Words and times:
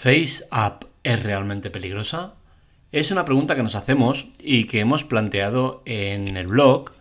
¿FaceApp 0.00 0.84
es 1.04 1.22
realmente 1.22 1.68
peligrosa? 1.68 2.32
Es 2.90 3.10
una 3.10 3.26
pregunta 3.26 3.54
que 3.54 3.62
nos 3.62 3.74
hacemos 3.74 4.28
y 4.42 4.64
que 4.64 4.80
hemos 4.80 5.04
planteado 5.04 5.82
en 5.84 6.38
el 6.38 6.46
blog, 6.46 6.92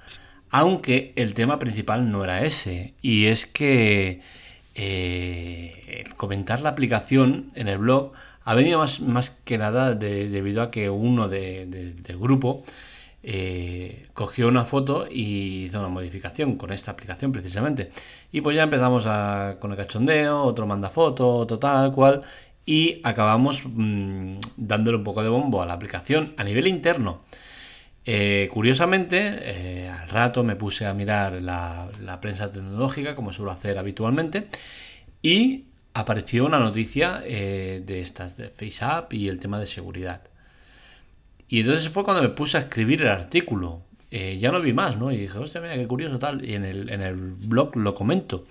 aunque 0.49 1.13
el 1.15 1.33
tema 1.33 1.59
principal 1.59 2.11
no 2.11 2.25
era 2.25 2.43
ese. 2.43 2.95
Y 3.01 3.27
es 3.27 3.45
que 3.45 4.19
eh, 4.75 6.03
comentar 6.17 6.59
la 6.59 6.71
aplicación 6.71 7.53
en 7.55 7.69
el 7.69 7.77
blog 7.77 8.11
ha 8.43 8.53
venido 8.53 8.79
más, 8.79 8.99
más 8.99 9.29
que 9.29 9.57
nada 9.57 9.95
debido 9.95 10.61
a 10.61 10.69
que 10.69 10.89
uno 10.89 11.29
del 11.29 12.17
grupo 12.19 12.65
eh, 13.21 14.07
cogió 14.13 14.47
una 14.47 14.63
foto 14.63 15.05
y 15.09 15.65
hizo 15.65 15.79
una 15.79 15.89
modificación 15.89 16.55
con 16.55 16.71
esta 16.71 16.91
aplicación 16.91 17.31
precisamente. 17.31 17.91
Y 18.31 18.41
pues 18.41 18.55
ya 18.55 18.63
empezamos 18.63 19.05
a, 19.07 19.57
con 19.59 19.71
el 19.71 19.77
cachondeo, 19.77 20.41
otro 20.43 20.65
manda 20.65 20.89
foto, 20.89 21.29
otro 21.29 21.57
tal 21.59 21.91
cual, 21.91 22.21
y 22.69 23.01
acabamos 23.03 23.63
mm, 23.65 24.35
dándole 24.55 24.97
un 24.97 25.03
poco 25.03 25.23
de 25.23 25.29
bombo 25.29 25.63
a 25.63 25.65
la 25.65 25.73
aplicación 25.73 26.35
a 26.37 26.43
nivel 26.43 26.67
interno. 26.67 27.23
Eh, 28.05 28.47
curiosamente, 28.53 29.39
eh, 29.41 29.89
al 29.89 30.07
rato 30.07 30.43
me 30.43 30.55
puse 30.55 30.85
a 30.85 30.93
mirar 30.93 31.41
la, 31.41 31.89
prensa 32.21 32.51
tecnológica, 32.51 33.15
como 33.15 33.33
suelo 33.33 33.49
hacer 33.49 33.79
habitualmente, 33.79 34.49
y 35.23 35.63
apareció 35.95 36.45
una 36.45 36.59
noticia 36.59 37.23
eh, 37.25 37.81
de 37.83 38.01
estas 38.01 38.37
de 38.37 38.49
FaceApp 38.49 39.15
y 39.15 39.29
el 39.29 39.39
tema 39.39 39.59
de 39.59 39.65
seguridad. 39.65 40.21
Y 41.47 41.61
entonces 41.61 41.89
fue 41.89 42.03
cuando 42.03 42.21
me 42.21 42.29
puse 42.29 42.57
a 42.57 42.59
escribir 42.59 43.01
el 43.01 43.07
artículo. 43.07 43.81
ya 44.11 44.51
no 44.51 44.61
vi 44.61 44.73
más, 44.73 44.95
¿no? 44.95 45.11
Y 45.11 45.17
dije, 45.17 45.39
hostia, 45.39 45.59
mira, 45.59 45.75
qué 45.75 45.87
curioso 45.87 46.19
tal. 46.19 46.45
Y 46.45 46.53
en 46.53 46.65
el, 46.65 46.89
en 46.91 47.01
el 47.01 47.15
blog 47.15 47.75
lo 47.77 47.95
comento. 47.95 48.45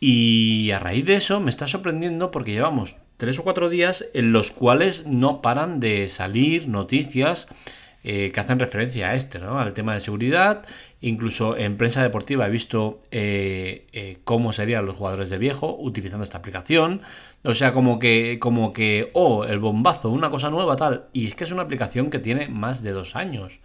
Y 0.00 0.72
a 0.72 0.80
raíz 0.80 1.04
de 1.04 1.14
eso 1.14 1.38
me 1.38 1.50
está 1.50 1.68
sorprendiendo 1.68 2.32
porque 2.32 2.50
llevamos 2.50 2.96
tres 3.18 3.38
o 3.38 3.42
cuatro 3.42 3.68
días 3.68 4.06
en 4.14 4.32
los 4.32 4.50
cuales 4.50 5.04
no 5.04 5.42
paran 5.42 5.80
de 5.80 6.08
salir 6.08 6.68
noticias 6.68 7.48
eh, 8.04 8.30
que 8.32 8.40
hacen 8.40 8.60
referencia 8.60 9.10
a 9.10 9.14
este, 9.14 9.40
¿no? 9.40 9.58
al 9.58 9.74
tema 9.74 9.92
de 9.92 10.00
seguridad. 10.00 10.64
Incluso 11.00 11.56
en 11.56 11.76
prensa 11.76 12.02
deportiva 12.02 12.46
he 12.46 12.50
visto 12.50 13.00
eh, 13.10 13.86
eh, 13.92 14.18
cómo 14.24 14.52
serían 14.52 14.86
los 14.86 14.96
jugadores 14.96 15.30
de 15.30 15.38
viejo 15.38 15.76
utilizando 15.78 16.22
esta 16.22 16.38
aplicación. 16.38 17.02
O 17.44 17.54
sea, 17.54 17.72
como 17.72 17.98
que, 17.98 18.38
como 18.38 18.72
que, 18.72 19.10
oh, 19.14 19.44
el 19.44 19.58
bombazo, 19.58 20.10
una 20.10 20.30
cosa 20.30 20.48
nueva, 20.48 20.76
tal. 20.76 21.06
Y 21.12 21.26
es 21.26 21.34
que 21.34 21.44
es 21.44 21.52
una 21.52 21.62
aplicación 21.62 22.10
que 22.10 22.20
tiene 22.20 22.48
más 22.48 22.82
de 22.82 22.92
dos 22.92 23.16
años. 23.16 23.60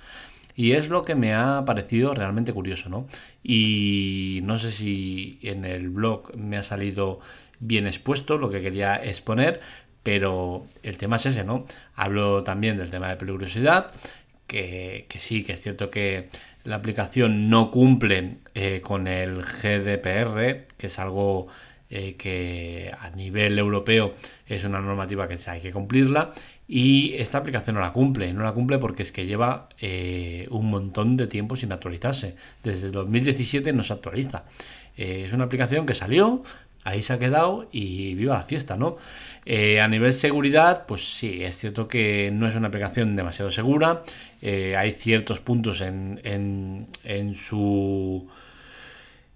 Y 0.55 0.73
es 0.73 0.89
lo 0.89 1.03
que 1.03 1.15
me 1.15 1.33
ha 1.33 1.63
parecido 1.65 2.13
realmente 2.13 2.53
curioso, 2.53 2.89
¿no? 2.89 3.07
Y 3.43 4.41
no 4.43 4.59
sé 4.59 4.71
si 4.71 5.39
en 5.41 5.65
el 5.65 5.89
blog 5.89 6.35
me 6.35 6.57
ha 6.57 6.63
salido 6.63 7.19
bien 7.59 7.87
expuesto 7.87 8.37
lo 8.37 8.49
que 8.49 8.61
quería 8.61 8.95
exponer, 8.95 9.61
pero 10.03 10.67
el 10.83 10.97
tema 10.97 11.15
es 11.15 11.25
ese, 11.25 11.43
¿no? 11.43 11.65
Hablo 11.95 12.43
también 12.43 12.77
del 12.77 12.91
tema 12.91 13.09
de 13.09 13.15
peligrosidad, 13.15 13.91
que, 14.47 15.07
sí, 15.17 15.43
que 15.43 15.53
es 15.53 15.61
cierto 15.61 15.89
que 15.89 16.29
la 16.63 16.75
aplicación 16.75 17.49
no 17.49 17.71
cumple 17.71 18.37
eh, 18.53 18.81
con 18.83 19.07
el 19.07 19.41
GDPR, 19.41 20.67
que 20.77 20.87
es 20.87 20.99
algo 20.99 21.47
eh, 21.89 22.15
que 22.17 22.91
a 22.99 23.09
nivel 23.11 23.57
europeo 23.57 24.13
es 24.45 24.63
una 24.63 24.79
normativa 24.79 25.27
que 25.27 25.39
hay 25.47 25.61
que 25.61 25.71
cumplirla, 25.71 26.33
y 26.67 27.13
esta 27.15 27.39
aplicación 27.39 27.75
no 27.75 27.81
la 27.81 27.93
cumple, 27.93 28.31
no 28.33 28.43
la 28.43 28.53
cumple 28.53 28.77
porque 28.77 29.03
es 29.03 29.11
que 29.11 29.25
lleva 29.25 29.69
eh, 29.79 30.47
un 30.51 30.69
montón 30.69 31.17
de 31.17 31.27
tiempo 31.27 31.55
sin 31.55 31.71
actualizarse. 31.71 32.35
Desde 32.63 32.91
2017 32.91 33.73
no 33.73 33.83
se 33.83 33.93
actualiza. 33.93 34.45
es 34.95 35.33
una 35.33 35.45
aplicación 35.45 35.85
que 35.85 35.93
salió, 35.93 36.43
ahí 36.83 37.01
se 37.01 37.13
ha 37.13 37.19
quedado 37.19 37.67
y 37.71 38.15
viva 38.15 38.35
la 38.35 38.43
fiesta, 38.43 38.75
¿no? 38.77 38.97
Eh, 39.45 39.79
a 39.79 39.87
nivel 39.87 40.13
seguridad, 40.13 40.85
pues 40.85 41.17
sí, 41.17 41.43
es 41.43 41.57
cierto 41.57 41.87
que 41.87 42.31
no 42.33 42.47
es 42.47 42.55
una 42.55 42.67
aplicación 42.67 43.15
demasiado 43.15 43.51
segura. 43.51 44.03
Eh, 44.41 44.75
hay 44.75 44.91
ciertos 44.91 45.39
puntos 45.39 45.81
en, 45.81 46.19
en, 46.23 47.35
su 47.35 48.27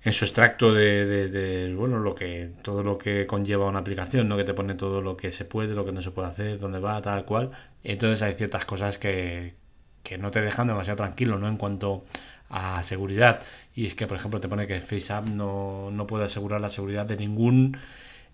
en 0.03 0.13
su 0.13 0.25
extracto 0.25 0.73
de, 0.73 1.73
bueno 1.77 1.99
lo 1.99 2.13
que 2.15 2.51
todo 2.61 2.83
lo 2.83 2.97
que 2.97 3.25
conlleva 3.25 3.65
una 3.65 3.79
aplicación 3.79 4.27
no 4.27 4.37
que 4.37 4.43
te 4.43 4.53
pone 4.53 4.75
todo 4.75 5.01
lo 5.01 5.17
que 5.17 5.31
se 5.31 5.45
puede 5.45 5.73
lo 5.73 5.85
que 5.85 5.91
no 5.91 6.01
se 6.01 6.11
puede 6.11 6.29
hacer 6.29 6.59
dónde 6.59 6.79
va 6.79 7.01
tal 7.01 7.25
cual 7.25 7.51
entonces 7.83 8.21
hay 8.21 8.33
ciertas 8.35 8.65
cosas 8.65 8.97
que, 8.97 9.55
que 10.03 10.17
no 10.17 10.31
te 10.31 10.41
dejan 10.41 10.67
demasiado 10.67 10.97
tranquilo 10.97 11.37
no 11.39 11.47
en 11.47 11.57
cuanto 11.57 12.05
a 12.49 12.81
seguridad. 12.83 13.41
Y 13.75 13.85
es 13.85 13.95
que, 13.95 14.07
por 14.07 14.17
ejemplo, 14.17 14.39
te 14.39 14.47
pone 14.47 14.67
que 14.67 14.79
FaceApp 14.81 15.25
no, 15.25 15.91
no 15.91 16.07
puede 16.07 16.25
asegurar 16.25 16.61
la 16.61 16.69
seguridad 16.69 17.05
de 17.05 17.17
ningún 17.17 17.77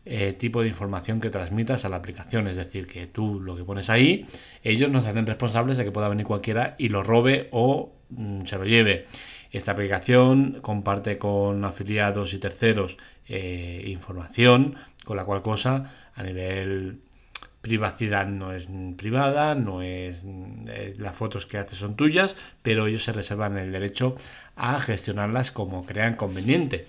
eh, 0.06 0.34
tipo 0.34 0.62
de 0.62 0.68
información 0.68 1.22
que 1.22 1.30
transmitas 1.30 1.86
a 1.86 1.90
la 1.90 1.96
aplicación. 1.96 2.48
Es 2.48 2.56
decir, 2.56 2.88
que 2.88 3.08
tú 3.08 3.40
lo 3.40 3.56
que 3.56 3.64
pones 3.64 3.90
ahí, 3.90 4.26
ellos 4.64 4.92
no 4.92 5.02
se 5.02 5.10
hacen 5.10 5.26
responsables 5.26 5.78
de 5.78 5.86
que 5.86 5.92
pueda 5.92 6.10
venir 6.10 6.26
cualquiera 6.26 6.76
y 6.78 6.90
lo 6.90 7.04
robe 7.04 7.48
o 7.52 7.94
mm, 8.10 8.46
se 8.46 8.58
lo 8.58 8.66
lleve. 8.66 9.08
Esta 9.52 9.72
aplicación 9.72 10.60
comparte 10.62 11.18
con 11.18 11.64
afiliados 11.64 12.34
y 12.34 12.40
terceros 12.40 12.98
eh, 13.28 13.84
información, 13.88 14.76
con 15.06 15.16
la 15.16 15.26
cual 15.26 15.42
cosa 15.42 15.90
a 16.16 16.24
nivel 16.24 17.00
privacidad 17.64 18.28
no 18.28 18.52
es 18.52 18.68
privada, 18.98 19.56
no 19.56 19.82
es 19.82 20.28
eh, 20.68 20.96
las 20.98 21.16
fotos 21.16 21.46
que 21.46 21.58
haces 21.58 21.78
son 21.78 21.96
tuyas, 21.96 22.36
pero 22.62 22.88
ellos 22.88 23.06
se 23.06 23.14
reservan 23.14 23.58
el 23.58 23.72
derecho 23.72 24.18
a 24.58 24.82
gestionarlas 24.82 25.50
como 25.50 25.86
crean 25.86 26.14
conveniente. 26.14 26.88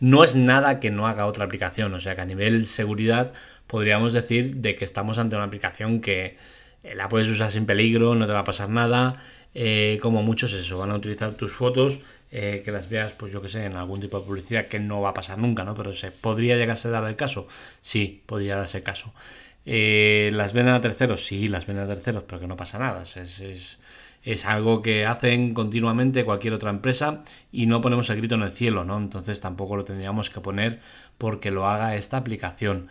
No 0.00 0.24
es 0.24 0.34
nada 0.34 0.80
que 0.80 0.90
no 0.90 1.06
haga 1.06 1.26
otra 1.26 1.44
aplicación, 1.44 1.94
o 1.94 2.00
sea 2.00 2.16
que 2.16 2.20
a 2.20 2.24
nivel 2.24 2.66
seguridad 2.66 3.32
podríamos 3.68 4.12
decir 4.12 4.56
de 4.56 4.74
que 4.74 4.84
estamos 4.84 5.18
ante 5.18 5.36
una 5.36 5.44
aplicación 5.44 6.00
que 6.00 6.36
eh, 6.82 6.94
la 6.96 7.08
puedes 7.08 7.28
usar 7.28 7.52
sin 7.52 7.64
peligro, 7.64 8.16
no 8.16 8.26
te 8.26 8.32
va 8.32 8.40
a 8.40 8.44
pasar 8.44 8.70
nada, 8.70 9.18
eh, 9.54 10.00
como 10.02 10.24
muchos 10.24 10.52
eso, 10.52 10.78
van 10.78 10.90
a 10.90 10.96
utilizar 10.96 11.34
tus 11.34 11.52
fotos, 11.52 12.00
que 12.30 12.70
las 12.70 12.88
veas, 12.88 13.10
pues 13.10 13.32
yo 13.32 13.42
que 13.42 13.48
sé, 13.48 13.64
en 13.64 13.74
algún 13.74 13.98
tipo 14.00 14.20
de 14.20 14.24
publicidad 14.24 14.66
que 14.66 14.78
no 14.78 15.00
va 15.00 15.08
a 15.08 15.14
pasar 15.14 15.36
nunca, 15.38 15.64
¿no? 15.64 15.74
Pero 15.74 15.92
se 15.92 16.12
podría 16.12 16.56
llegarse 16.56 16.86
a 16.86 16.92
dar 16.92 17.02
el 17.02 17.16
caso, 17.16 17.48
sí, 17.82 18.22
podría 18.24 18.54
darse 18.54 18.78
el 18.78 18.84
caso. 18.84 19.12
Eh, 19.72 20.30
¿Las 20.32 20.52
venden 20.52 20.74
a 20.74 20.80
terceros? 20.80 21.24
Sí, 21.24 21.46
las 21.46 21.64
venden 21.64 21.84
a 21.84 21.88
terceros, 21.88 22.24
pero 22.26 22.40
que 22.40 22.48
no 22.48 22.56
pasa 22.56 22.80
nada. 22.80 23.04
Es, 23.04 23.78
es, 24.24 24.46
algo 24.46 24.82
que 24.82 25.06
hacen 25.06 25.54
continuamente 25.54 26.24
cualquier 26.24 26.54
otra 26.54 26.70
empresa 26.70 27.22
y 27.52 27.66
no 27.66 27.80
ponemos 27.80 28.10
el 28.10 28.16
grito 28.16 28.34
en 28.34 28.42
el 28.42 28.50
cielo, 28.50 28.84
¿no? 28.84 28.98
Entonces 28.98 29.40
tampoco 29.40 29.76
lo 29.76 29.84
tendríamos 29.84 30.28
que 30.28 30.40
poner 30.40 30.80
porque 31.18 31.52
lo 31.52 31.68
haga 31.68 31.94
esta 31.94 32.16
aplicación. 32.16 32.88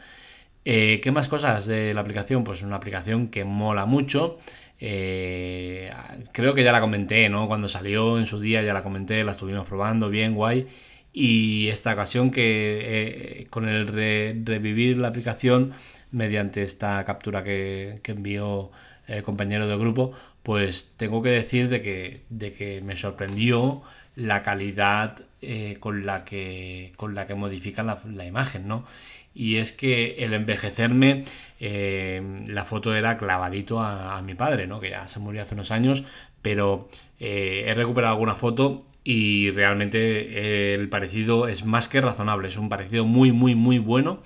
Eh, 0.63 1.01
¿Qué 1.03 1.11
más 1.11 1.27
cosas 1.27 1.65
de 1.67 1.93
la 1.93 1.99
aplicación? 1.99 2.45
Pues 2.45 2.61
una 2.61 2.77
aplicación 2.77 3.27
que 3.27 3.43
mola 3.43 3.85
mucho. 3.85 4.37
Eh, 4.79 5.91
creo 6.31 6.53
que 6.53 6.63
ya 6.63 6.71
la 6.71 6.79
comenté, 6.79 7.27
¿no? 7.27 7.47
Cuando 7.47 7.67
salió 7.67 8.17
en 8.17 8.25
su 8.25 8.39
día 8.39 8.61
ya 8.61 8.73
la 8.73 8.83
comenté, 8.83 9.25
la 9.25 9.33
estuvimos 9.33 9.67
probando, 9.67 10.09
bien, 10.09 10.33
guay. 10.33 10.65
Y 11.11 11.67
esta 11.69 11.93
ocasión 11.93 12.31
que 12.31 13.47
con 13.49 13.67
el 13.67 13.87
revivir 13.87 14.97
la 14.97 15.07
aplicación 15.09 15.73
mediante 16.11 16.63
esta 16.63 17.03
captura 17.03 17.43
que, 17.43 18.01
envió 18.05 18.71
el 19.07 19.23
compañero 19.23 19.67
del 19.67 19.79
grupo, 19.79 20.11
pues 20.43 20.91
tengo 20.97 21.21
que 21.21 21.29
decir 21.29 21.69
de 21.69 21.81
que, 21.81 22.21
de 22.29 22.51
que 22.51 22.81
me 22.81 22.95
sorprendió 22.95 23.81
la 24.15 24.43
calidad 24.43 25.23
eh, 25.41 25.77
con, 25.79 26.05
la 26.05 26.25
que, 26.25 26.93
con 26.97 27.15
la 27.15 27.25
que 27.25 27.33
modifican 27.33 27.87
la, 27.87 28.25
imagen, 28.25 28.67
¿no? 28.67 28.85
Y 29.33 29.57
es 29.57 29.71
que 29.71 30.15
el 30.25 30.33
envejecerme, 30.33 31.23
eh, 31.59 32.21
la 32.47 32.65
foto 32.65 32.93
era 32.93 33.17
clavadito 33.17 33.79
a, 33.79 34.21
mi 34.21 34.35
padre, 34.35 34.67
¿no? 34.67 34.79
Que 34.81 34.89
ya 34.89 35.07
se 35.07 35.19
murió 35.19 35.43
hace 35.43 35.55
unos 35.55 35.71
años, 35.71 36.03
pero 36.41 36.89
eh, 37.19 37.63
he 37.67 37.73
recuperado 37.73 38.13
alguna 38.13 38.35
foto 38.35 38.83
y 39.03 39.51
realmente 39.51 40.73
el 40.73 40.89
parecido 40.89 41.47
es 41.47 41.65
más 41.65 41.87
que 41.87 42.01
razonable, 42.01 42.47
es 42.47 42.57
un 42.57 42.69
parecido 42.69 43.05
muy, 43.05 43.31
muy, 43.31 43.55
muy 43.55 43.79
bueno 43.79 44.21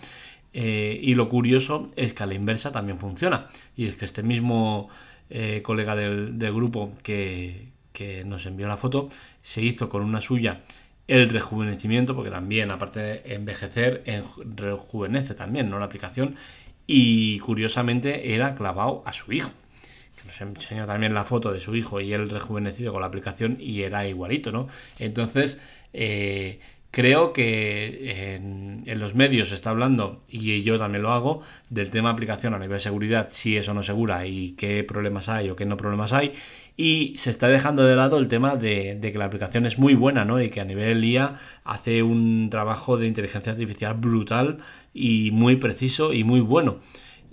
eh, 0.54 1.00
y 1.02 1.16
lo 1.16 1.30
curioso 1.30 1.88
es 1.96 2.14
que 2.14 2.24
a 2.24 2.26
la 2.28 2.36
inversa 2.36 2.72
también 2.72 2.98
funciona. 3.00 3.48
Y 3.76 3.86
es 3.86 3.96
que 3.96 4.06
este 4.06 4.24
mismo 4.24 4.90
eh, 5.30 5.62
colega 5.64 5.96
del, 5.96 6.38
grupo 6.38 6.94
que, 7.04 7.72
nos 8.26 8.46
envió 8.46 8.68
la 8.68 8.78
foto 8.78 9.10
se 9.42 9.62
hizo 9.62 9.88
con 9.88 10.02
una 10.02 10.20
suya 10.20 10.62
el 11.08 11.30
rejuvenecimiento, 11.30 12.16
porque 12.16 12.32
también, 12.32 12.72
aparte 12.72 13.00
de 13.00 13.36
envejecer, 13.36 14.04
rejuvenece 14.56 15.36
también 15.36 15.70
¿no? 15.70 15.80
la 15.80 15.86
aplicación. 15.86 16.36
Y 16.88 17.40
curiosamente 17.40 18.34
era 18.34 18.56
clavado 18.56 19.04
a 19.06 19.14
su 19.14 19.32
hijo. 19.32 19.52
Nos 20.26 20.42
enseñó 20.42 20.86
también 20.86 21.14
la 21.14 21.24
foto 21.24 21.52
de 21.52 21.60
su 21.60 21.76
hijo 21.76 22.00
y 22.02 22.14
él 22.14 22.30
rejuvenecido 22.30 22.92
con 22.94 23.02
la 23.02 23.08
aplicación 23.08 23.58
y 23.60 23.82
era 23.82 24.08
igualito, 24.08 24.52
¿no? 24.52 24.68
Entonces, 25.00 25.60
eh, 25.94 26.60
Creo 26.94 27.34
que 27.34 28.36
en, 28.36 29.00
los 29.00 29.16
medios 29.16 29.50
se 29.50 29.56
está 29.56 29.72
hablando, 29.72 30.20
y 30.30 30.62
yo 30.62 30.78
también 30.78 31.02
lo 31.02 31.12
hago, 31.12 31.42
del 31.72 31.90
tema 31.90 32.12
aplicación 32.12 32.54
a 32.54 32.60
nivel 32.60 32.78
de 32.78 32.84
seguridad, 32.84 33.30
si 33.32 33.58
eso 33.58 33.74
no 33.74 33.82
segura 33.82 34.28
y 34.28 34.52
qué 34.52 34.84
problemas 34.84 35.28
hay 35.28 35.50
o 35.50 35.56
qué 35.56 35.66
no 35.66 35.76
problemas 35.76 36.14
hay. 36.14 36.34
Y 36.78 37.16
se 37.18 37.32
está 37.32 37.48
dejando 37.48 37.84
de 37.84 37.96
lado 37.96 38.20
el 38.20 38.28
tema 38.28 38.58
de, 38.58 39.00
que 39.02 39.18
la 39.18 39.26
aplicación 39.26 39.66
es 39.66 39.80
muy 39.80 39.96
buena, 39.96 40.24
¿no? 40.24 40.40
Y 40.40 40.52
que 40.52 40.62
a 40.62 40.66
nivel 40.66 41.04
IA 41.04 41.34
hace 41.64 42.04
un 42.04 42.50
trabajo 42.52 42.96
de 42.96 43.08
inteligencia 43.08 43.54
artificial 43.54 43.96
brutal 43.96 44.60
y 44.94 45.32
muy 45.32 45.56
preciso 45.56 46.14
y 46.14 46.24
muy 46.24 46.42
bueno. 46.42 46.78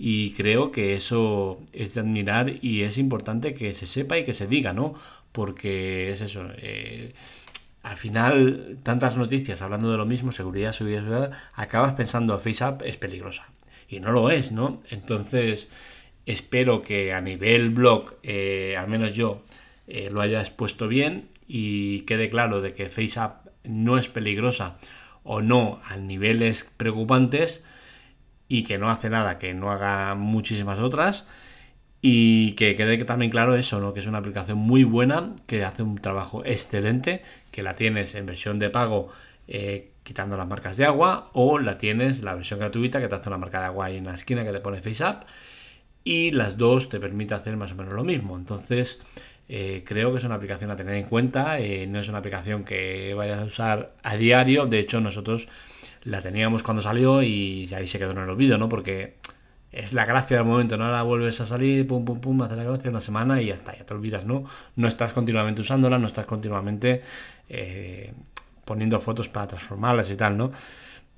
Y 0.03 0.31
creo 0.31 0.71
que 0.71 0.95
eso 0.95 1.59
es 1.73 1.93
de 1.93 2.01
admirar 2.01 2.55
y 2.63 2.81
es 2.81 2.97
importante 2.97 3.53
que 3.53 3.71
se 3.71 3.85
sepa 3.85 4.17
y 4.17 4.23
que 4.23 4.33
se 4.33 4.47
diga, 4.47 4.73
¿no? 4.73 4.95
Porque 5.31 6.09
es 6.09 6.21
eso. 6.21 6.47
Eh, 6.57 7.13
al 7.83 7.97
final, 7.97 8.79
tantas 8.81 9.15
noticias 9.15 9.61
hablando 9.61 9.91
de 9.91 9.97
lo 9.97 10.07
mismo, 10.07 10.31
seguridad, 10.31 10.71
seguridad, 10.71 11.31
acabas 11.53 11.93
pensando 11.93 12.39
FaceApp 12.39 12.81
es 12.81 12.97
peligrosa. 12.97 13.47
Y 13.87 13.99
no 13.99 14.11
lo 14.11 14.31
es, 14.31 14.51
¿no? 14.51 14.81
Entonces, 14.89 15.69
espero 16.25 16.81
que 16.81 17.13
a 17.13 17.21
nivel 17.21 17.69
blog, 17.69 18.15
eh, 18.23 18.75
al 18.79 18.87
menos 18.87 19.15
yo, 19.15 19.43
eh, 19.85 20.09
lo 20.11 20.21
haya 20.21 20.39
expuesto 20.39 20.87
bien 20.87 21.29
y 21.47 22.01
quede 22.05 22.31
claro 22.31 22.59
de 22.59 22.73
que 22.73 22.89
FaceApp 22.89 23.45
no 23.65 23.99
es 23.99 24.07
peligrosa 24.07 24.77
o 25.23 25.43
no 25.43 25.79
a 25.85 25.97
niveles 25.97 26.71
preocupantes 26.75 27.61
y 28.51 28.63
que 28.63 28.77
no 28.77 28.89
hace 28.89 29.09
nada, 29.09 29.39
que 29.39 29.53
no 29.53 29.71
haga 29.71 30.13
muchísimas 30.13 30.79
otras. 30.79 31.23
Y 32.01 32.51
que 32.53 32.75
quede 32.75 32.97
también 33.05 33.31
claro 33.31 33.55
eso, 33.55 33.79
¿no? 33.79 33.93
Que 33.93 34.01
es 34.01 34.07
una 34.07 34.17
aplicación 34.17 34.57
muy 34.57 34.83
buena, 34.83 35.33
que 35.47 35.63
hace 35.63 35.83
un 35.83 35.95
trabajo 35.95 36.43
excelente, 36.43 37.21
que 37.51 37.63
la 37.63 37.75
tienes 37.75 38.13
en 38.13 38.25
versión 38.25 38.59
de 38.59 38.69
pago 38.69 39.07
eh, 39.47 39.91
quitando 40.03 40.35
las 40.35 40.49
marcas 40.49 40.75
de 40.75 40.85
agua, 40.85 41.29
o 41.31 41.59
la 41.59 41.77
tienes 41.77 42.23
la 42.23 42.35
versión 42.35 42.59
gratuita 42.59 42.99
que 42.99 43.07
te 43.07 43.15
hace 43.15 43.29
una 43.29 43.37
marca 43.37 43.61
de 43.61 43.67
agua 43.67 43.85
ahí 43.85 43.95
en 43.95 44.03
la 44.05 44.15
esquina 44.15 44.43
que 44.43 44.51
te 44.51 44.59
pone 44.59 44.81
FaceApp. 44.81 45.23
Y 46.03 46.31
las 46.31 46.57
dos 46.57 46.89
te 46.89 46.99
permite 46.99 47.33
hacer 47.35 47.55
más 47.55 47.71
o 47.71 47.75
menos 47.75 47.93
lo 47.93 48.03
mismo. 48.03 48.35
Entonces, 48.35 48.99
eh, 49.53 49.83
creo 49.85 50.11
que 50.11 50.17
es 50.17 50.23
una 50.23 50.35
aplicación 50.35 50.71
a 50.71 50.77
tener 50.77 50.95
en 50.95 51.03
cuenta. 51.03 51.59
Eh, 51.59 51.85
no 51.85 51.99
es 51.99 52.07
una 52.07 52.19
aplicación 52.19 52.63
que 52.63 53.13
vayas 53.13 53.41
a 53.41 53.43
usar 53.43 53.91
a 54.01 54.15
diario. 54.15 54.65
De 54.65 54.79
hecho, 54.79 55.01
nosotros 55.01 55.49
la 56.03 56.21
teníamos 56.21 56.63
cuando 56.63 56.81
salió 56.81 57.21
y 57.21 57.69
ahí 57.75 57.85
se 57.85 57.99
quedó 57.99 58.11
en 58.11 58.19
el 58.19 58.29
olvido, 58.29 58.57
¿no? 58.57 58.69
Porque 58.69 59.17
es 59.73 59.91
la 59.91 60.05
gracia 60.05 60.37
del 60.37 60.45
momento, 60.45 60.77
¿no? 60.77 60.85
Ahora 60.85 61.03
vuelves 61.03 61.41
a 61.41 61.45
salir, 61.45 61.85
pum, 61.85 62.05
pum, 62.05 62.21
pum, 62.21 62.41
hace 62.43 62.55
la 62.55 62.63
gracia 62.63 62.89
una 62.89 63.01
semana 63.01 63.41
y 63.41 63.47
ya 63.47 63.53
está, 63.53 63.75
ya 63.77 63.85
te 63.85 63.93
olvidas, 63.93 64.25
¿no? 64.25 64.45
No 64.77 64.87
estás 64.87 65.11
continuamente 65.11 65.59
usándola, 65.59 65.99
no 65.99 66.07
estás 66.07 66.25
continuamente 66.25 67.01
eh, 67.49 68.13
poniendo 68.63 68.99
fotos 68.99 69.27
para 69.27 69.47
transformarlas 69.47 70.09
y 70.11 70.15
tal, 70.15 70.37
¿no? 70.37 70.53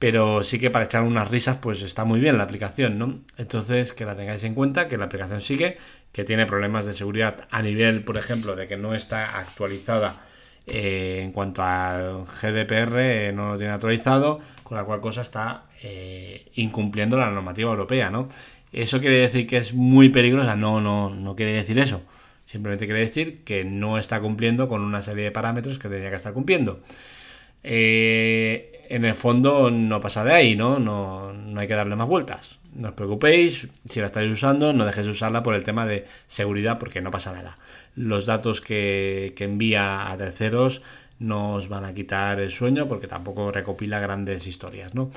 Pero 0.03 0.43
sí 0.43 0.59
que 0.59 0.69
para 0.69 0.83
echar 0.83 1.03
unas 1.03 1.31
risas, 1.31 1.59
pues 1.59 1.81
está 1.81 2.03
muy 2.03 2.19
bien 2.19 2.37
la 2.37 2.43
aplicación, 2.43 2.99
¿no? 2.99 3.21
Entonces, 3.37 3.93
que 3.93 4.03
la 4.03 4.17
tengáis 4.17 4.43
en 4.43 4.53
cuenta, 4.53 4.89
que 4.89 4.97
la 4.97 5.05
aplicación 5.05 5.39
sigue, 5.39 5.77
que 6.11 6.25
tiene 6.25 6.45
problemas 6.45 6.85
de 6.85 6.91
seguridad 6.91 7.47
a 7.49 7.61
nivel, 7.61 8.03
por 8.03 8.17
ejemplo, 8.17 8.57
de 8.57 8.67
que 8.67 8.75
no 8.75 8.95
está 8.95 9.39
actualizada 9.39 10.19
eh, 10.67 11.21
en 11.23 11.31
cuanto 11.31 11.63
al 11.63 12.25
GDPR 12.25 12.99
eh, 12.99 13.31
no 13.33 13.53
lo 13.53 13.57
tiene 13.57 13.71
actualizado, 13.71 14.41
con 14.63 14.75
la 14.75 14.83
cual 14.83 14.99
cosa 14.99 15.21
está 15.21 15.67
eh, 15.81 16.51
incumpliendo 16.55 17.17
la 17.17 17.31
normativa 17.31 17.71
europea, 17.71 18.09
¿no? 18.09 18.27
¿Eso 18.73 18.99
quiere 18.99 19.19
decir 19.19 19.47
que 19.47 19.55
es 19.55 19.73
muy 19.73 20.09
peligrosa? 20.09 20.57
No, 20.57 20.81
no, 20.81 21.11
no 21.11 21.33
quiere 21.37 21.53
decir 21.53 21.79
eso. 21.79 22.01
Simplemente 22.43 22.87
quiere 22.87 22.99
decir 22.99 23.45
que 23.45 23.63
no 23.63 23.97
está 23.97 24.19
cumpliendo 24.19 24.67
con 24.67 24.81
una 24.81 25.01
serie 25.01 25.23
de 25.23 25.31
parámetros 25.31 25.79
que 25.79 25.87
tenía 25.87 26.09
que 26.09 26.17
estar 26.17 26.33
cumpliendo. 26.33 26.81
En 28.93 29.05
el 29.05 29.15
fondo 29.15 29.71
no 29.71 29.99
pasa 29.99 30.23
de 30.23 30.33
ahí, 30.33 30.55
¿no? 30.55 30.77
¿no? 30.77 31.33
No 31.33 31.59
hay 31.59 31.67
que 31.67 31.73
darle 31.73 31.95
más 31.95 32.07
vueltas. 32.07 32.59
No 32.75 32.89
os 32.89 32.93
preocupéis, 32.93 33.67
si 33.89 33.99
la 33.99 34.05
estáis 34.05 34.31
usando, 34.31 34.71
no 34.71 34.85
dejéis 34.85 35.07
de 35.07 35.11
usarla 35.11 35.41
por 35.41 35.55
el 35.55 35.63
tema 35.63 35.87
de 35.87 36.05
seguridad 36.27 36.77
porque 36.77 37.01
no 37.01 37.09
pasa 37.09 37.31
nada. 37.31 37.57
Los 37.95 38.27
datos 38.27 38.61
que, 38.61 39.33
envía 39.39 40.11
a 40.11 40.17
terceros 40.17 40.83
no 41.17 41.55
os 41.55 41.69
van 41.69 41.85
a 41.85 41.93
quitar 41.93 42.39
el 42.39 42.51
sueño 42.51 42.87
porque 42.87 43.07
tampoco 43.07 43.49
recopila 43.49 43.99
grandes 43.99 44.45
historias, 44.45 44.93
¿no? 44.93 45.09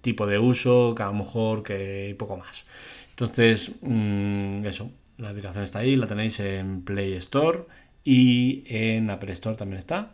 tipo 0.00 0.26
de 0.26 0.38
uso, 0.38 0.94
que 0.96 1.02
a 1.02 1.06
lo 1.06 1.14
mejor 1.14 1.64
que 1.64 2.14
poco 2.16 2.36
más. 2.36 2.66
Entonces, 3.10 3.72
mm, 3.80 4.64
eso, 4.64 4.90
la 5.18 5.30
aplicación 5.30 5.64
está 5.64 5.80
ahí, 5.80 5.96
la 5.96 6.06
tenéis 6.06 6.38
en 6.38 6.82
Play 6.82 7.14
Store 7.14 7.64
y 8.04 8.62
en 8.66 9.10
Apple 9.10 9.32
Store 9.32 9.56
también 9.56 9.78
está. 9.78 10.12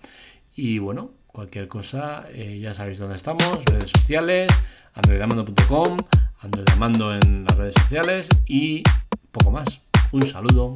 Y 0.55 0.79
bueno, 0.79 1.11
cualquier 1.27 1.69
cosa, 1.69 2.25
eh, 2.33 2.59
ya 2.61 2.75
sabéis 2.75 2.99
dónde 2.99 3.17
estamos, 3.17 3.65
redes 3.67 3.91
sociales, 3.91 4.51
androidamando.com, 4.95 5.97
androidamando 6.41 7.15
en 7.15 7.45
las 7.45 7.57
redes 7.57 7.75
sociales 7.75 8.29
y 8.47 8.83
poco 9.31 9.51
más. 9.51 9.81
Un 10.13 10.23
saludo. 10.23 10.75